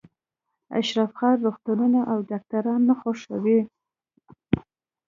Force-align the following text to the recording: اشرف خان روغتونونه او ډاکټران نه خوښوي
اشرف 0.79 1.09
خان 1.17 1.35
روغتونونه 1.45 1.99
او 2.11 2.17
ډاکټران 2.29 2.81
نه 2.89 2.95
خوښوي 3.01 3.59